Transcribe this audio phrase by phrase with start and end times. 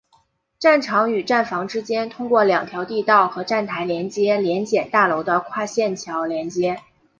[0.57, 6.79] 站场与站房之间通过两条地道和站台联接联检大楼的跨线桥连接。